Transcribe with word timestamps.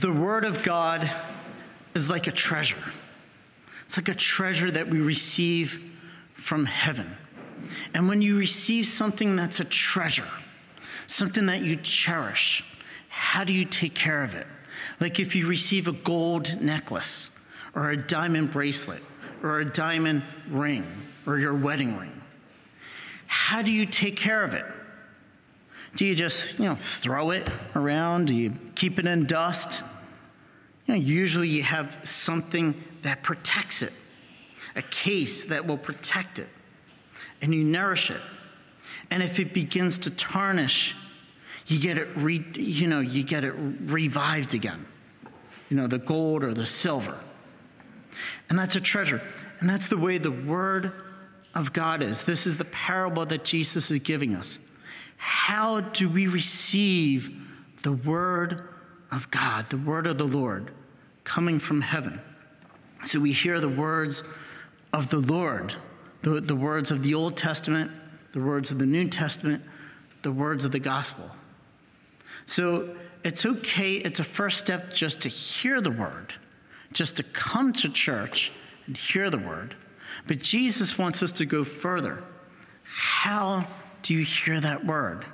the 0.00 0.12
Word 0.12 0.44
of 0.44 0.64
God 0.64 1.08
is 1.94 2.10
like 2.10 2.26
a 2.26 2.32
treasure. 2.32 2.82
It's 3.86 3.96
like 3.96 4.08
a 4.08 4.14
treasure 4.14 4.68
that 4.70 4.88
we 4.88 4.98
receive 4.98 5.80
from 6.34 6.66
heaven. 6.66 7.16
And 7.94 8.08
when 8.08 8.20
you 8.20 8.36
receive 8.36 8.86
something 8.86 9.36
that's 9.36 9.60
a 9.60 9.64
treasure, 9.64 10.28
something 11.06 11.46
that 11.46 11.62
you 11.62 11.76
cherish, 11.76 12.64
how 13.08 13.44
do 13.44 13.52
you 13.52 13.64
take 13.64 13.94
care 13.94 14.24
of 14.24 14.34
it? 14.34 14.48
Like 14.98 15.20
if 15.20 15.36
you 15.36 15.46
receive 15.46 15.86
a 15.86 15.92
gold 15.92 16.60
necklace 16.60 17.30
or 17.76 17.90
a 17.90 17.96
diamond 17.96 18.50
bracelet 18.50 19.02
or 19.44 19.60
a 19.60 19.64
diamond 19.64 20.24
ring 20.48 20.84
or 21.24 21.38
your 21.38 21.54
wedding 21.54 21.96
ring, 21.96 22.20
how 23.26 23.62
do 23.62 23.70
you 23.70 23.86
take 23.86 24.16
care 24.16 24.42
of 24.42 24.54
it? 24.54 24.64
Do 25.94 26.04
you 26.04 26.16
just, 26.16 26.58
you 26.58 26.64
know, 26.64 26.74
throw 26.74 27.30
it 27.30 27.48
around? 27.76 28.26
Do 28.26 28.34
you 28.34 28.52
keep 28.74 28.98
it 28.98 29.06
in 29.06 29.26
dust? 29.26 29.82
You 30.86 30.94
know, 30.94 31.00
usually 31.00 31.48
you 31.48 31.62
have 31.62 31.96
something 32.04 32.82
that 33.02 33.22
protects 33.22 33.82
it, 33.82 33.92
a 34.76 34.82
case 34.82 35.44
that 35.44 35.66
will 35.66 35.78
protect 35.78 36.38
it, 36.38 36.48
and 37.40 37.54
you 37.54 37.64
nourish 37.64 38.10
it. 38.10 38.20
And 39.10 39.22
if 39.22 39.38
it 39.38 39.54
begins 39.54 39.98
to 39.98 40.10
tarnish, 40.10 40.94
you 41.66 41.78
get 41.78 41.98
it 41.98 42.08
re, 42.16 42.44
you 42.54 42.86
know, 42.86 43.00
you 43.00 43.22
get 43.22 43.44
it 43.44 43.54
revived 43.56 44.54
again. 44.54 44.86
You 45.70 45.76
know, 45.76 45.86
the 45.86 45.98
gold 45.98 46.44
or 46.44 46.52
the 46.52 46.66
silver. 46.66 47.18
And 48.48 48.58
that's 48.58 48.76
a 48.76 48.80
treasure. 48.80 49.22
And 49.60 49.68
that's 49.68 49.88
the 49.88 49.96
way 49.96 50.18
the 50.18 50.30
word 50.30 50.92
of 51.54 51.72
God 51.72 52.02
is. 52.02 52.24
This 52.24 52.46
is 52.46 52.56
the 52.56 52.64
parable 52.66 53.24
that 53.26 53.44
Jesus 53.44 53.90
is 53.90 53.98
giving 54.00 54.34
us. 54.34 54.58
How 55.16 55.80
do 55.80 56.08
we 56.08 56.26
receive 56.26 57.43
the 57.84 57.92
word 57.92 58.68
of 59.12 59.30
God, 59.30 59.70
the 59.70 59.76
word 59.76 60.08
of 60.08 60.18
the 60.18 60.24
Lord 60.24 60.72
coming 61.22 61.58
from 61.58 61.80
heaven? 61.80 62.20
So 63.04 63.20
we 63.20 63.32
hear 63.32 63.60
the 63.60 63.68
words 63.68 64.24
of 64.92 65.10
the 65.10 65.18
Lord, 65.18 65.74
the, 66.22 66.40
the 66.40 66.56
words 66.56 66.90
of 66.90 67.02
the 67.02 67.14
Old 67.14 67.36
Testament, 67.36 67.90
the 68.32 68.40
words 68.40 68.70
of 68.70 68.78
the 68.78 68.86
New 68.86 69.08
Testament, 69.08 69.62
the 70.22 70.32
words 70.32 70.64
of 70.64 70.72
the 70.72 70.78
gospel. 70.78 71.30
So 72.46 72.96
it's 73.22 73.44
okay, 73.44 73.92
it's 73.92 74.20
a 74.20 74.24
first 74.24 74.58
step 74.58 74.92
just 74.94 75.20
to 75.20 75.28
hear 75.28 75.80
the 75.80 75.90
word, 75.90 76.32
just 76.92 77.16
to 77.16 77.22
come 77.22 77.72
to 77.74 77.88
church 77.90 78.50
and 78.86 78.96
hear 78.96 79.28
the 79.28 79.38
word. 79.38 79.76
But 80.26 80.38
Jesus 80.38 80.96
wants 80.96 81.22
us 81.22 81.32
to 81.32 81.46
go 81.46 81.64
further. 81.64 82.24
How 82.82 83.66
do 84.02 84.14
you 84.14 84.24
hear 84.24 84.60
that 84.60 84.86
word? 84.86 85.26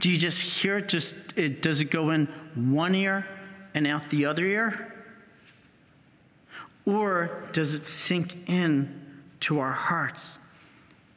Do 0.00 0.10
you 0.10 0.18
just 0.18 0.40
hear 0.40 0.78
it? 0.78 0.88
Just 0.88 1.14
it, 1.36 1.62
does 1.62 1.80
it 1.80 1.90
go 1.90 2.10
in 2.10 2.26
one 2.54 2.94
ear 2.94 3.26
and 3.74 3.86
out 3.86 4.10
the 4.10 4.26
other 4.26 4.44
ear? 4.44 4.92
Or 6.86 7.44
does 7.52 7.74
it 7.74 7.86
sink 7.86 8.48
in 8.48 9.00
to 9.40 9.60
our 9.60 9.72
hearts 9.72 10.38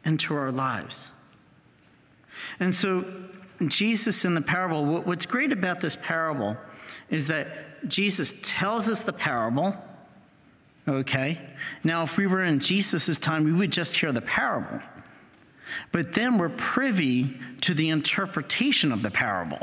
and 0.06 0.20
to 0.22 0.36
our 0.36 0.52
lives? 0.52 1.12
And 2.60 2.74
so, 2.74 3.06
Jesus 3.66 4.24
in 4.24 4.36
the 4.36 4.42
parable, 4.42 4.86
what's 5.02 5.26
great 5.26 5.52
about 5.52 5.80
this 5.82 5.98
parable 6.02 6.56
is 7.10 7.28
that 7.28 7.88
Jesus 7.88 8.34
tells 8.44 8.88
us 8.88 9.02
the 9.02 9.14
parable. 9.14 9.76
Okay? 10.88 11.42
Now, 11.84 12.04
if 12.04 12.18
we 12.18 12.28
were 12.28 12.44
in 12.44 12.60
Jesus' 12.60 13.18
time, 13.18 13.44
we 13.44 13.52
would 13.52 13.72
just 13.72 13.96
hear 13.96 14.12
the 14.12 14.22
parable. 14.22 14.80
But 15.92 16.14
then 16.14 16.38
we're 16.38 16.50
privy 16.50 17.38
to 17.62 17.74
the 17.74 17.90
interpretation 17.90 18.92
of 18.92 19.02
the 19.02 19.12
parable 19.12 19.62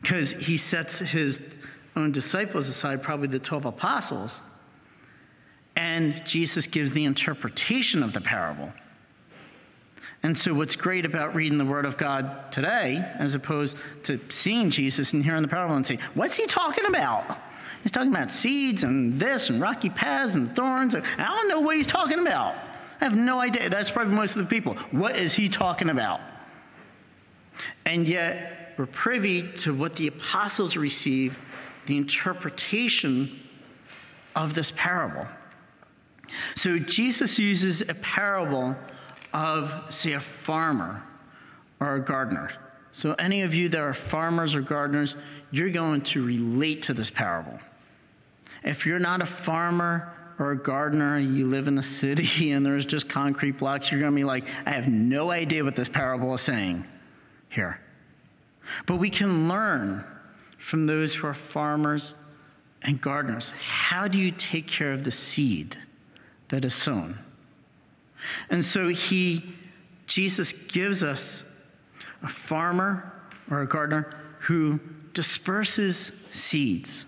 because 0.00 0.32
he 0.32 0.56
sets 0.56 0.98
his 0.98 1.40
own 1.94 2.12
disciples 2.12 2.68
aside, 2.68 3.02
probably 3.02 3.28
the 3.28 3.38
12 3.38 3.66
apostles, 3.66 4.42
and 5.76 6.24
Jesus 6.26 6.66
gives 6.66 6.92
the 6.92 7.04
interpretation 7.04 8.02
of 8.02 8.12
the 8.12 8.20
parable. 8.20 8.72
And 10.24 10.36
so, 10.38 10.54
what's 10.54 10.76
great 10.76 11.04
about 11.04 11.34
reading 11.34 11.58
the 11.58 11.64
Word 11.64 11.84
of 11.84 11.96
God 11.96 12.52
today, 12.52 13.04
as 13.18 13.34
opposed 13.34 13.76
to 14.04 14.20
seeing 14.28 14.70
Jesus 14.70 15.12
and 15.12 15.24
hearing 15.24 15.42
the 15.42 15.48
parable 15.48 15.74
and 15.74 15.84
saying, 15.84 16.00
What's 16.14 16.36
he 16.36 16.46
talking 16.46 16.86
about? 16.86 17.38
He's 17.82 17.90
talking 17.90 18.10
about 18.10 18.30
seeds 18.30 18.84
and 18.84 19.18
this 19.18 19.50
and 19.50 19.60
rocky 19.60 19.90
paths 19.90 20.36
and 20.36 20.54
thorns. 20.54 20.94
I 20.94 21.00
don't 21.18 21.48
know 21.48 21.60
what 21.60 21.76
he's 21.76 21.88
talking 21.88 22.20
about. 22.20 22.54
I 23.02 23.04
have 23.04 23.16
no 23.16 23.40
idea. 23.40 23.68
That's 23.68 23.90
probably 23.90 24.14
most 24.14 24.36
of 24.36 24.38
the 24.38 24.48
people. 24.48 24.74
What 24.92 25.16
is 25.16 25.34
he 25.34 25.48
talking 25.48 25.88
about? 25.88 26.20
And 27.84 28.06
yet, 28.06 28.74
we're 28.78 28.86
privy 28.86 29.50
to 29.54 29.74
what 29.74 29.96
the 29.96 30.06
apostles 30.06 30.76
receive, 30.76 31.36
the 31.86 31.96
interpretation 31.96 33.40
of 34.36 34.54
this 34.54 34.70
parable. 34.76 35.26
So, 36.54 36.78
Jesus 36.78 37.40
uses 37.40 37.80
a 37.80 37.94
parable 37.94 38.76
of, 39.32 39.92
say, 39.92 40.12
a 40.12 40.20
farmer 40.20 41.02
or 41.80 41.96
a 41.96 42.00
gardener. 42.00 42.52
So, 42.92 43.14
any 43.14 43.42
of 43.42 43.52
you 43.52 43.68
that 43.70 43.80
are 43.80 43.94
farmers 43.94 44.54
or 44.54 44.60
gardeners, 44.60 45.16
you're 45.50 45.70
going 45.70 46.02
to 46.02 46.24
relate 46.24 46.84
to 46.84 46.94
this 46.94 47.10
parable. 47.10 47.58
If 48.62 48.86
you're 48.86 49.00
not 49.00 49.22
a 49.22 49.26
farmer 49.26 50.12
or 50.38 50.52
a 50.52 50.58
gardener, 50.58 51.18
you 51.18 51.48
live 51.48 51.68
in 51.68 51.74
the 51.74 51.82
city 51.82 52.50
and 52.52 52.64
there's 52.64 52.86
just 52.86 53.08
concrete 53.08 53.58
blocks, 53.58 53.90
you're 53.90 54.00
going 54.00 54.12
to 54.12 54.16
be 54.16 54.24
like, 54.24 54.44
I 54.66 54.70
have 54.70 54.88
no 54.88 55.30
idea 55.30 55.64
what 55.64 55.76
this 55.76 55.88
parable 55.88 56.32
is 56.34 56.40
saying 56.40 56.84
here. 57.48 57.80
But 58.86 58.96
we 58.96 59.10
can 59.10 59.48
learn 59.48 60.04
from 60.58 60.86
those 60.86 61.14
who 61.14 61.26
are 61.26 61.34
farmers 61.34 62.14
and 62.82 63.00
gardeners. 63.00 63.52
How 63.60 64.08
do 64.08 64.18
you 64.18 64.30
take 64.30 64.66
care 64.66 64.92
of 64.92 65.04
the 65.04 65.10
seed 65.10 65.76
that 66.48 66.64
is 66.64 66.74
sown? 66.74 67.18
And 68.50 68.64
so 68.64 68.88
he, 68.88 69.44
Jesus 70.06 70.52
gives 70.52 71.02
us 71.02 71.44
a 72.22 72.28
farmer 72.28 73.12
or 73.50 73.62
a 73.62 73.66
gardener 73.66 74.16
who 74.40 74.80
disperses 75.12 76.12
seeds. 76.30 77.04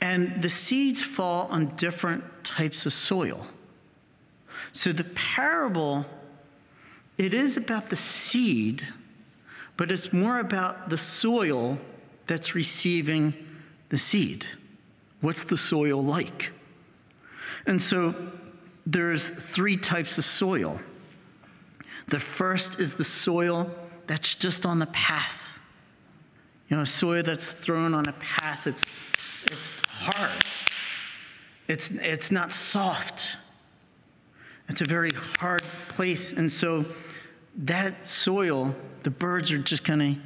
And 0.00 0.42
the 0.42 0.50
seeds 0.50 1.02
fall 1.02 1.48
on 1.50 1.74
different 1.76 2.24
types 2.44 2.86
of 2.86 2.92
soil. 2.92 3.46
So 4.72 4.92
the 4.92 5.04
parable, 5.04 6.06
it 7.16 7.34
is 7.34 7.56
about 7.56 7.90
the 7.90 7.96
seed, 7.96 8.86
but 9.76 9.90
it's 9.90 10.12
more 10.12 10.38
about 10.38 10.90
the 10.90 10.98
soil 10.98 11.78
that's 12.26 12.54
receiving 12.54 13.34
the 13.88 13.98
seed. 13.98 14.46
What's 15.20 15.44
the 15.44 15.56
soil 15.56 16.02
like? 16.02 16.50
And 17.66 17.80
so 17.80 18.14
there's 18.86 19.30
three 19.30 19.76
types 19.76 20.18
of 20.18 20.24
soil. 20.24 20.80
The 22.08 22.20
first 22.20 22.80
is 22.80 22.94
the 22.94 23.04
soil 23.04 23.70
that's 24.06 24.34
just 24.34 24.64
on 24.64 24.78
the 24.78 24.86
path. 24.86 25.42
You 26.68 26.76
know, 26.76 26.84
soil 26.84 27.22
that's 27.22 27.50
thrown 27.50 27.94
on 27.94 28.08
a 28.08 28.12
path, 28.12 28.66
it's, 28.66 28.84
it's 29.50 29.74
hard. 29.88 30.44
It's, 31.66 31.90
it's 31.90 32.30
not 32.30 32.52
soft. 32.52 33.28
It's 34.68 34.80
a 34.80 34.84
very 34.84 35.10
hard 35.38 35.62
place. 35.88 36.30
And 36.30 36.50
so 36.50 36.84
that 37.56 38.06
soil, 38.06 38.74
the 39.02 39.10
birds 39.10 39.50
are 39.52 39.58
just 39.58 39.84
going 39.84 39.98
to 39.98 40.16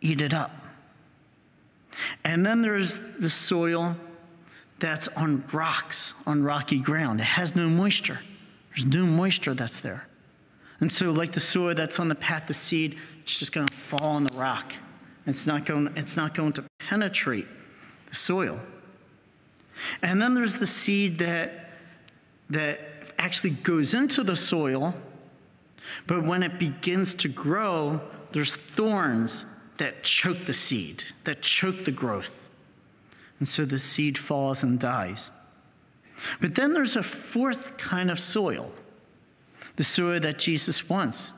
eat 0.00 0.20
it 0.20 0.34
up. 0.34 0.50
And 2.24 2.44
then 2.44 2.62
there's 2.62 2.98
the 3.18 3.30
soil 3.30 3.96
that's 4.78 5.08
on 5.08 5.44
rocks, 5.52 6.12
on 6.26 6.42
rocky 6.42 6.78
ground. 6.78 7.20
It 7.20 7.24
has 7.24 7.56
no 7.56 7.68
moisture. 7.68 8.20
There's 8.70 8.84
no 8.84 9.06
moisture 9.06 9.54
that's 9.54 9.80
there. 9.80 10.06
And 10.80 10.92
so, 10.92 11.10
like 11.10 11.32
the 11.32 11.40
soil 11.40 11.74
that's 11.74 11.98
on 11.98 12.08
the 12.08 12.14
path 12.14 12.50
of 12.50 12.56
seed, 12.56 12.98
it's 13.22 13.38
just 13.38 13.52
going 13.52 13.66
to 13.66 13.72
fall 13.72 14.10
on 14.10 14.24
the 14.24 14.34
rock. 14.36 14.74
It's 15.26 15.46
not 15.46 15.64
going, 15.64 15.90
it's 15.96 16.16
not 16.16 16.34
going 16.34 16.52
to 16.54 16.64
penetrate 16.78 17.46
the 18.08 18.14
soil. 18.14 18.60
And 20.02 20.20
then 20.20 20.34
there's 20.34 20.56
the 20.56 20.66
seed 20.66 21.18
that, 21.18 21.70
that 22.50 22.80
actually 23.18 23.50
goes 23.50 23.94
into 23.94 24.22
the 24.22 24.36
soil, 24.36 24.94
but 26.06 26.24
when 26.24 26.42
it 26.42 26.58
begins 26.58 27.14
to 27.14 27.28
grow, 27.28 28.00
there's 28.32 28.54
thorns 28.54 29.46
that 29.78 30.02
choke 30.02 30.46
the 30.46 30.54
seed, 30.54 31.04
that 31.24 31.42
choke 31.42 31.84
the 31.84 31.92
growth. 31.92 32.40
And 33.38 33.46
so 33.46 33.64
the 33.64 33.78
seed 33.78 34.16
falls 34.16 34.62
and 34.62 34.78
dies. 34.78 35.30
But 36.40 36.54
then 36.54 36.72
there's 36.72 36.96
a 36.96 37.02
fourth 37.02 37.76
kind 37.76 38.10
of 38.10 38.18
soil, 38.18 38.72
the 39.76 39.84
soil 39.84 40.18
that 40.20 40.38
Jesus 40.38 40.88
wants. 40.88 41.32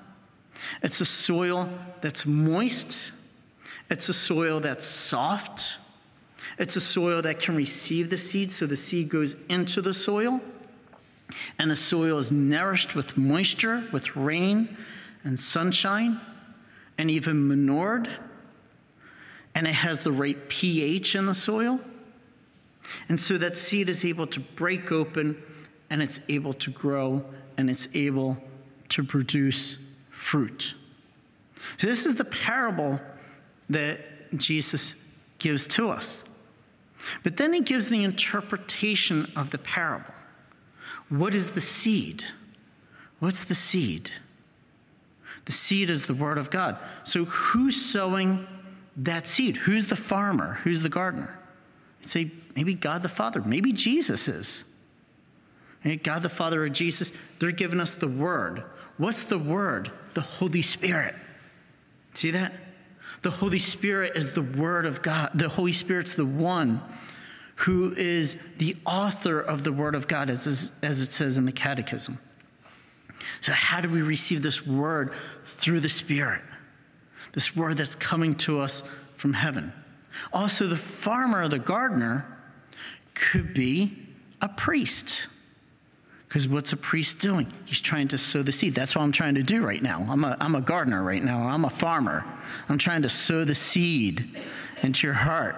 It's 0.83 1.01
a 1.01 1.05
soil 1.05 1.69
that's 2.01 2.27
moist, 2.27 3.05
it's 3.91 4.09
a 4.09 4.13
soil 4.13 4.61
that's 4.61 4.87
soft, 4.87 5.73
it's 6.59 6.77
a 6.77 6.81
soil 6.81 7.23
that 7.23 7.41
can 7.41 7.55
receive 7.57 8.11
the 8.11 8.19
seed, 8.19 8.51
so 8.53 8.67
the 8.67 8.77
seed 8.77 9.09
goes 9.09 9.37
into 9.49 9.81
the 9.81 9.95
soil, 9.95 10.41
and 11.59 11.71
the 11.71 11.77
soil 11.77 12.19
is 12.19 12.33
nourished 12.33 12.95
with 12.95 13.17
moisture, 13.17 13.89
with 13.93 14.17
rain 14.17 14.77
and 15.25 15.39
sunshine, 15.39 16.21
and 16.97 17.11
even 17.11 17.47
manured 17.47 18.09
and 19.59 19.67
it 19.67 19.75
has 19.75 19.99
the 20.03 20.13
right 20.13 20.49
pH 20.49 21.17
in 21.17 21.27
the 21.27 21.35
soil. 21.35 21.81
And 23.09 23.19
so 23.19 23.37
that 23.39 23.59
seed 23.59 23.89
is 23.89 24.05
able 24.05 24.29
to 24.29 24.39
break 24.39 24.93
open 24.93 25.43
and 25.91 26.01
it's 26.01 26.21
able 26.29 26.55
to 26.55 26.71
grow 26.71 27.25
and 27.57 27.69
it's 27.69 27.89
able 27.93 28.37
to 28.91 29.03
produce 29.03 29.77
fruit. 30.11 30.75
So, 31.79 31.89
this 31.89 32.07
is 32.07 32.15
the 32.15 32.25
parable 32.25 33.01
that 33.69 34.31
Jesus 34.39 34.95
gives 35.41 35.67
to 35.67 35.91
us. 35.91 36.23
But 37.23 37.37
then 37.37 37.53
he 37.53 37.61
gives 37.61 37.89
the 37.89 38.05
interpretation 38.05 39.31
of 39.37 39.51
the 39.51 39.59
parable. 39.59 40.15
What 41.09 41.35
is 41.35 41.53
the 41.53 41.61
seed? 41.61 42.25
What's 43.19 43.45
the 43.45 43.55
seed? 43.55 44.11
The 45.47 45.53
seed 45.53 45.91
is 45.91 46.07
the 46.07 46.15
word 46.15 46.39
of 46.39 46.51
God. 46.51 46.77
So, 47.05 47.25
who's 47.25 47.81
sowing 47.81 48.47
that 48.97 49.27
seed? 49.27 49.57
Who's 49.57 49.87
the 49.87 49.97
farmer? 49.97 50.61
Who's 50.65 50.83
the 50.83 50.89
gardener? 50.89 51.39
You'd 52.01 52.11
say, 52.11 52.31
maybe 52.55 52.75
God 52.75 53.03
the 53.03 53.09
Father. 53.09 53.41
Maybe 53.41 53.73
Jesus 53.73 54.29
is. 54.29 54.65
God 56.03 56.23
the 56.23 56.29
Father 56.29 56.63
or 56.63 56.69
Jesus, 56.69 57.13
they're 57.39 57.53
giving 57.53 57.81
us 57.81 57.93
the 57.93 58.09
word. 58.09 58.65
What's 58.99 59.23
the 59.23 59.39
word? 59.39 59.91
The 60.15 60.21
Holy 60.21 60.61
Spirit. 60.61 61.15
See 62.15 62.33
that? 62.33 62.53
The 63.23 63.31
Holy 63.31 63.59
Spirit 63.59 64.17
is 64.17 64.33
the 64.33 64.43
word 64.43 64.87
of 64.87 65.03
God. 65.03 65.31
The 65.35 65.49
Holy 65.49 65.73
Spirit's 65.73 66.15
the 66.15 66.27
one 66.27 66.81
who 67.57 67.93
is 67.97 68.37
the 68.59 68.77
author 68.87 69.41
of 69.41 69.65
the 69.65 69.73
word 69.73 69.97
of 69.97 70.07
God, 70.07 70.31
as, 70.31 70.71
as 70.83 71.03
it 71.03 71.13
says 71.13 71.37
in 71.37 71.45
the 71.45 71.53
Catechism. 71.53 72.19
So, 73.41 73.53
how 73.53 73.81
do 73.81 73.89
we 73.89 74.03
receive 74.03 74.43
this 74.43 74.65
word 74.65 75.13
through 75.45 75.81
the 75.81 75.89
Spirit? 75.89 76.43
This 77.33 77.57
word 77.57 77.79
that's 77.79 77.97
coming 77.97 78.35
to 78.37 78.61
us 78.61 78.83
from 79.17 79.33
heaven. 79.33 79.73
Also, 80.33 80.67
the 80.67 80.77
farmer 80.77 81.43
or 81.43 81.49
the 81.49 81.59
gardener 81.59 82.27
could 83.15 83.53
be 83.53 84.07
a 84.41 84.49
priest. 84.49 85.27
Because 86.29 86.47
what's 86.47 86.75
a 86.75 86.77
priest 86.77 87.21
doing? 87.21 87.51
He's 87.65 87.81
trying 87.81 88.09
to 88.09 88.19
sow 88.19 88.43
the 88.43 88.53
seed. 88.53 88.75
That's 88.75 88.95
what 88.95 89.03
I'm 89.03 89.13
trying 89.13 89.35
to 89.37 89.43
do 89.43 89.65
right 89.65 89.83
now. 89.83 90.07
I'm 90.11 90.25
a, 90.25 90.37
I'm 90.41 90.55
a 90.55 90.61
gardener 90.61 91.03
right 91.03 91.23
now. 91.25 91.49
I'm 91.49 91.65
a 91.65 91.71
farmer. 91.71 92.25
I'm 92.69 92.77
trying 92.77 93.03
to 93.03 93.09
sow 93.09 93.45
the 93.45 93.55
seed 93.55 94.37
into 94.83 95.07
your 95.07 95.15
heart 95.15 95.57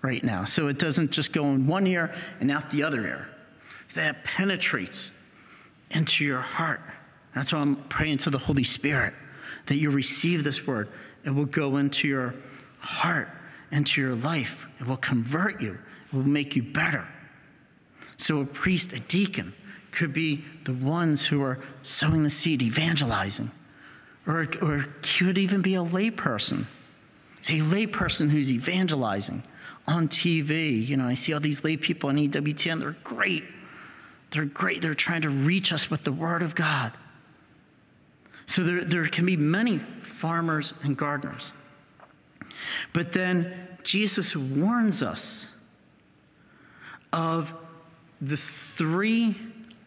right 0.00 0.22
now. 0.22 0.44
So 0.44 0.68
it 0.68 0.78
doesn't 0.78 1.10
just 1.10 1.32
go 1.32 1.44
in 1.46 1.66
one 1.66 1.88
ear 1.88 2.14
and 2.38 2.52
out 2.52 2.70
the 2.70 2.84
other 2.84 3.04
ear. 3.04 3.28
That 3.94 4.22
penetrates 4.22 5.10
into 5.90 6.24
your 6.24 6.40
heart. 6.40 6.80
That's 7.34 7.52
why 7.52 7.58
I'm 7.58 7.76
praying 7.88 8.18
to 8.18 8.30
the 8.30 8.38
Holy 8.38 8.64
Spirit 8.64 9.12
that 9.66 9.76
you 9.76 9.90
receive 9.90 10.44
this 10.44 10.66
word. 10.66 10.88
It 11.24 11.30
will 11.30 11.46
go 11.46 11.76
into 11.76 12.06
your 12.06 12.34
heart, 12.78 13.28
into 13.72 14.00
your 14.00 14.14
life. 14.14 14.66
It 14.78 14.86
will 14.86 14.96
convert 14.96 15.60
you, 15.60 15.78
it 16.06 16.16
will 16.16 16.22
make 16.22 16.54
you 16.54 16.62
better. 16.62 17.06
So, 18.16 18.40
a 18.40 18.44
priest, 18.44 18.92
a 18.92 19.00
deacon, 19.00 19.54
could 19.92 20.12
be 20.12 20.44
the 20.64 20.72
ones 20.72 21.26
who 21.26 21.42
are 21.42 21.58
sowing 21.82 22.22
the 22.22 22.30
seed, 22.30 22.62
evangelizing, 22.62 23.50
or, 24.26 24.46
or 24.62 24.86
could 25.02 25.38
even 25.38 25.62
be 25.62 25.74
a 25.74 25.82
layperson. 25.84 26.66
It's 27.38 27.50
a 27.50 27.60
layperson 27.60 28.30
who's 28.30 28.52
evangelizing 28.52 29.42
on 29.86 30.08
TV. 30.08 30.86
You 30.86 30.96
know, 30.96 31.06
I 31.06 31.14
see 31.14 31.32
all 31.32 31.40
these 31.40 31.64
lay 31.64 31.76
people 31.76 32.10
on 32.10 32.16
EWTN, 32.16 32.80
they're 32.80 32.96
great. 33.02 33.44
They're 34.30 34.44
great. 34.44 34.80
They're 34.80 34.94
trying 34.94 35.22
to 35.22 35.30
reach 35.30 35.72
us 35.72 35.90
with 35.90 36.04
the 36.04 36.12
Word 36.12 36.42
of 36.42 36.54
God. 36.54 36.92
So 38.46 38.62
there, 38.62 38.84
there 38.84 39.06
can 39.06 39.26
be 39.26 39.36
many 39.36 39.78
farmers 39.78 40.74
and 40.82 40.96
gardeners. 40.96 41.52
But 42.92 43.12
then 43.12 43.68
Jesus 43.82 44.36
warns 44.36 45.02
us 45.02 45.48
of 47.12 47.52
the 48.20 48.36
three 48.36 49.36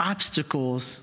obstacles 0.04 1.00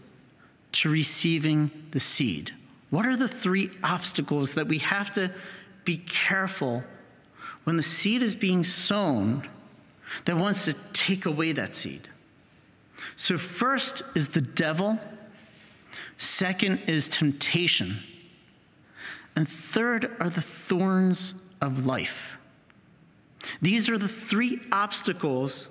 to 0.73 0.91
receiving 0.91 1.71
the 1.91 1.99
seed. 1.99 2.53
What 2.91 3.07
are 3.07 3.17
the 3.17 3.29
three 3.29 3.71
obstacles 3.83 4.55
that 4.55 4.69
we 4.69 4.79
have 4.79 5.13
to 5.15 5.33
be 5.85 5.97
careful 5.97 6.85
when 7.65 7.77
the 7.77 7.83
seed 7.83 8.23
is 8.23 8.35
being 8.35 8.63
sown 8.63 9.49
that 10.27 10.37
wants 10.37 10.67
to 10.67 10.75
take 10.93 11.25
away 11.25 11.53
that 11.53 11.75
seed? 11.75 12.09
So, 13.17 13.39
first 13.39 14.03
is 14.15 14.29
the 14.29 14.43
devil, 14.43 14.99
second 16.19 16.83
is 16.87 17.09
temptation, 17.09 18.01
and 19.35 19.49
third 19.49 20.15
are 20.21 20.29
the 20.29 20.43
thorns 20.43 21.33
of 21.63 21.87
life. 21.87 22.33
These 23.63 23.89
are 23.89 23.97
the 23.97 24.09
three 24.09 24.61
obstacles 24.71 25.69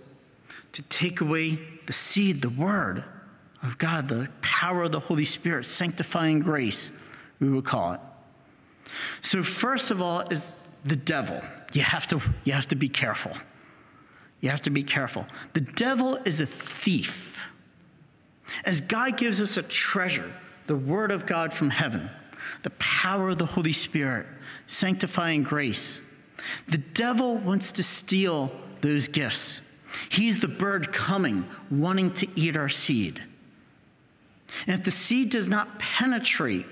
to 0.72 0.82
take 0.84 1.22
away 1.22 1.60
the 1.86 1.94
seed, 1.94 2.42
the 2.42 2.50
word 2.50 3.04
of 3.62 3.78
God, 3.78 4.08
the 4.08 4.30
power 4.42 4.84
of 4.84 4.92
the 4.92 5.00
Holy 5.00 5.26
Spirit, 5.26 5.66
sanctifying 5.66 6.40
grace, 6.40 6.92
we 7.40 7.50
would 7.50 7.66
call 7.66 7.94
it. 7.94 8.00
So, 9.22 9.44
first 9.44 9.92
of 9.92 10.02
all, 10.02 10.22
is 10.22 10.56
the 10.86 10.96
devil. 10.96 11.42
You 11.74 11.82
have 11.82 12.08
to, 12.08 12.22
you 12.44 12.54
have 12.54 12.68
to 12.70 12.76
be 12.76 12.90
careful. 12.90 13.34
You 14.42 14.50
have 14.50 14.62
to 14.64 14.70
be 14.70 14.84
careful. 14.84 15.26
The 15.54 15.62
devil 15.62 16.16
is 16.26 16.40
a 16.40 16.46
thief. 16.46 17.38
As 18.66 18.82
God 18.82 19.18
gives 19.18 19.42
us 19.42 19.58
a 19.58 19.64
treasure, 19.64 20.32
the 20.68 20.76
Word 20.76 21.12
of 21.12 21.26
God 21.26 21.54
from 21.54 21.70
heaven, 21.70 22.10
the 22.64 22.70
power 22.72 23.30
of 23.30 23.38
the 23.38 23.46
Holy 23.46 23.74
Spirit, 23.74 24.26
sanctifying 24.66 25.44
grace, 25.44 26.00
the 26.68 26.78
devil 26.78 27.38
wants 27.38 27.72
to 27.74 27.84
steal 27.84 28.52
those 28.82 29.08
gifts. 29.08 29.62
He's 30.10 30.40
the 30.40 30.48
bird 30.48 30.94
coming, 30.94 31.46
wanting 31.70 32.14
to 32.16 32.28
eat 32.36 32.56
our 32.56 32.70
seed. 32.70 33.22
And 34.68 34.78
if 34.78 34.84
the 34.84 34.92
seed 34.92 35.30
does 35.30 35.48
not 35.48 35.80
penetrate 35.80 36.66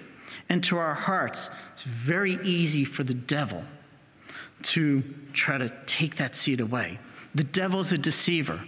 into 0.50 0.77
our 0.77 0.94
hearts, 0.94 1.50
it's 1.74 1.83
very 1.83 2.39
easy 2.44 2.85
for 2.85 3.03
the 3.03 3.13
devil 3.13 3.63
to 4.63 5.03
try 5.33 5.57
to 5.57 5.71
take 5.85 6.18
that 6.18 6.35
seed 6.35 6.59
away. 6.59 7.00
The 7.35 7.44
devil's 7.44 7.91
a 7.91 7.97
deceiver. 7.97 8.63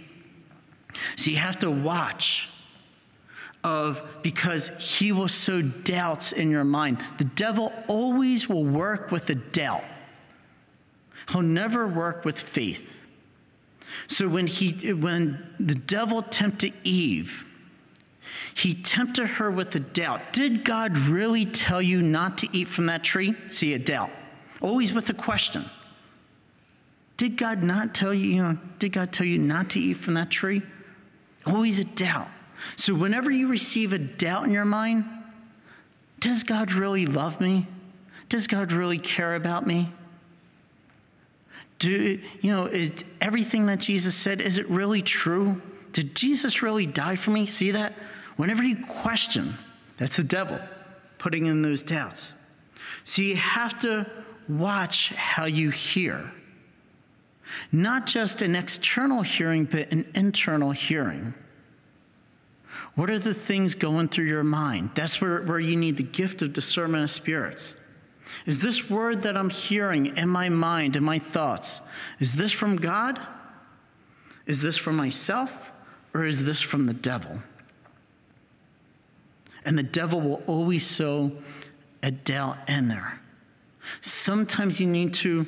So 1.16 1.30
you 1.30 1.38
have 1.38 1.58
to 1.60 1.70
watch 1.70 2.48
of 3.62 4.00
because 4.22 4.68
he 4.78 5.12
will 5.12 5.28
sow 5.28 5.60
doubts 5.60 6.32
in 6.32 6.50
your 6.50 6.64
mind. 6.64 6.98
The 7.18 7.24
devil 7.24 7.72
always 7.88 8.48
will 8.48 8.64
work 8.64 9.10
with 9.10 9.28
a 9.30 9.34
doubt. 9.34 9.84
He'll 11.30 11.42
never 11.42 11.86
work 11.86 12.24
with 12.24 12.40
faith. 12.40 12.92
So 14.08 14.28
when 14.28 14.46
he 14.46 14.92
when 14.92 15.54
the 15.60 15.74
devil 15.74 16.22
tempted 16.22 16.72
Eve, 16.84 17.44
he 18.54 18.74
tempted 18.74 19.26
her 19.26 19.50
with 19.50 19.74
a 19.74 19.80
doubt. 19.80 20.32
Did 20.32 20.64
God 20.64 20.96
really 20.98 21.46
tell 21.46 21.80
you 21.80 22.02
not 22.02 22.38
to 22.38 22.48
eat 22.52 22.68
from 22.68 22.86
that 22.86 23.04
tree? 23.04 23.34
See 23.48 23.74
a 23.74 23.78
doubt. 23.78 24.10
Always 24.60 24.92
with 24.92 25.08
a 25.08 25.14
question. 25.14 25.64
Did 27.16 27.36
God 27.36 27.62
not 27.62 27.94
tell 27.94 28.14
you, 28.14 28.30
you 28.30 28.42
know, 28.42 28.58
did 28.78 28.92
God 28.92 29.12
tell 29.12 29.26
you 29.26 29.38
not 29.38 29.70
to 29.70 29.78
eat 29.78 29.98
from 29.98 30.14
that 30.14 30.30
tree? 30.30 30.62
Always 31.46 31.78
a 31.78 31.84
doubt. 31.84 32.28
So 32.76 32.94
whenever 32.94 33.30
you 33.30 33.48
receive 33.48 33.92
a 33.92 33.98
doubt 33.98 34.44
in 34.44 34.50
your 34.50 34.64
mind, 34.64 35.04
does 36.18 36.42
God 36.42 36.72
really 36.72 37.06
love 37.06 37.40
me? 37.40 37.66
Does 38.28 38.46
God 38.46 38.72
really 38.72 38.98
care 38.98 39.34
about 39.34 39.66
me? 39.66 39.92
Do 41.78 42.20
you 42.42 42.50
know 42.50 42.70
everything 43.20 43.66
that 43.66 43.80
Jesus 43.80 44.14
said? 44.14 44.40
Is 44.40 44.58
it 44.58 44.68
really 44.68 45.00
true? 45.00 45.60
Did 45.92 46.14
Jesus 46.14 46.62
really 46.62 46.86
die 46.86 47.16
for 47.16 47.30
me? 47.30 47.46
See 47.46 47.70
that? 47.70 47.94
Whenever 48.40 48.62
you 48.62 48.82
question, 48.86 49.54
that's 49.98 50.16
the 50.16 50.24
devil 50.24 50.58
putting 51.18 51.44
in 51.44 51.60
those 51.60 51.82
doubts. 51.82 52.32
So 53.04 53.20
you 53.20 53.36
have 53.36 53.78
to 53.80 54.10
watch 54.48 55.10
how 55.10 55.44
you 55.44 55.68
hear. 55.68 56.32
Not 57.70 58.06
just 58.06 58.40
an 58.40 58.56
external 58.56 59.20
hearing, 59.20 59.66
but 59.66 59.92
an 59.92 60.10
internal 60.14 60.70
hearing. 60.70 61.34
What 62.94 63.10
are 63.10 63.18
the 63.18 63.34
things 63.34 63.74
going 63.74 64.08
through 64.08 64.24
your 64.24 64.42
mind? 64.42 64.92
That's 64.94 65.20
where, 65.20 65.42
where 65.42 65.60
you 65.60 65.76
need 65.76 65.98
the 65.98 66.02
gift 66.02 66.40
of 66.40 66.54
discernment 66.54 67.04
of 67.04 67.10
spirits. 67.10 67.76
Is 68.46 68.62
this 68.62 68.88
word 68.88 69.20
that 69.24 69.36
I'm 69.36 69.50
hearing 69.50 70.16
in 70.16 70.30
my 70.30 70.48
mind, 70.48 70.96
in 70.96 71.04
my 71.04 71.18
thoughts, 71.18 71.82
is 72.20 72.32
this 72.32 72.52
from 72.52 72.76
God? 72.76 73.20
Is 74.46 74.62
this 74.62 74.78
from 74.78 74.96
myself? 74.96 75.72
Or 76.14 76.24
is 76.24 76.42
this 76.42 76.62
from 76.62 76.86
the 76.86 76.94
devil? 76.94 77.42
And 79.64 79.78
the 79.78 79.82
devil 79.82 80.20
will 80.20 80.42
always 80.46 80.86
sow 80.86 81.32
a 82.02 82.10
doubt 82.10 82.58
in 82.68 82.88
there. 82.88 83.20
Sometimes 84.00 84.80
you 84.80 84.86
need 84.86 85.14
to 85.14 85.46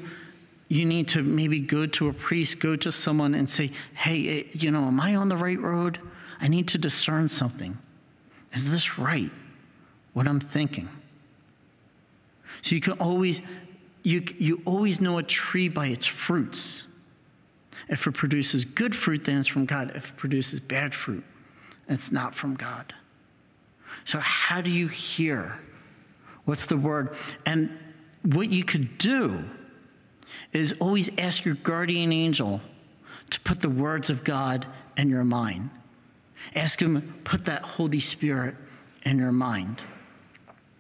you 0.69 0.87
need 0.87 1.07
to 1.09 1.23
maybe 1.23 1.61
go 1.61 1.85
to 1.85 2.09
a 2.09 2.14
priest, 2.14 2.59
go 2.59 2.76
to 2.76 2.90
someone 2.90 3.35
and 3.35 3.49
say, 3.49 3.73
"Hey, 3.92 4.40
eh, 4.40 4.42
you 4.52 4.71
know, 4.71 4.87
am 4.87 5.00
I 5.00 5.14
on 5.16 5.28
the 5.28 5.37
right 5.37 5.61
road? 5.61 5.99
I 6.40 6.49
need 6.49 6.69
to 6.69 6.78
discern 6.78 7.28
something. 7.28 7.76
Is 8.54 8.71
this 8.71 8.99
right? 8.99 9.31
What 10.14 10.26
I'm 10.26 10.40
thinking?" 10.40 10.88
So 12.62 12.75
you 12.75 12.81
can 12.81 12.95
always 12.95 13.42
you, 14.02 14.25
you 14.38 14.62
always 14.64 15.00
know 15.00 15.19
a 15.19 15.23
tree 15.23 15.69
by 15.69 15.87
its 15.87 16.07
fruits. 16.07 16.85
If 17.88 18.07
it 18.07 18.12
produces 18.12 18.64
good 18.64 18.97
fruit, 18.97 19.25
then 19.25 19.38
it's 19.38 19.49
from 19.49 19.66
God. 19.66 19.92
If 19.95 20.11
it 20.11 20.16
produces 20.16 20.61
bad 20.61 20.95
fruit, 20.95 21.25
it's 21.88 22.11
not 22.11 22.35
from 22.35 22.54
God. 22.54 22.95
So, 24.04 24.18
how 24.18 24.61
do 24.61 24.70
you 24.70 24.88
hear? 24.88 25.58
What's 26.44 26.66
the 26.66 26.76
word? 26.76 27.16
And 27.46 27.70
what 28.22 28.50
you 28.50 28.64
could 28.64 28.99
do 28.99 29.44
is 30.52 30.75
always 30.80 31.11
ask 31.18 31.44
your 31.44 31.54
guardian 31.56 32.12
angel 32.12 32.61
to 33.30 33.40
put 33.40 33.61
the 33.61 33.68
words 33.68 34.11
of 34.11 34.25
God 34.25 34.66
in 34.96 35.08
your 35.08 35.25
mind. 35.25 35.70
Ask 36.54 36.80
him, 36.80 37.20
put 37.25 37.44
that 37.46 37.62
Holy 37.62 38.00
Spirit 38.00 38.54
in 39.04 39.18
your 39.18 39.32
mind. 39.32 39.82